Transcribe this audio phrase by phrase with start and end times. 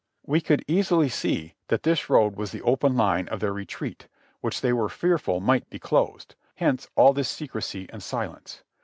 [0.25, 4.07] We could easily see that this road was the open line of their retreat,
[4.39, 8.63] which they were fearful might be closed; hence all this secrecy and silence.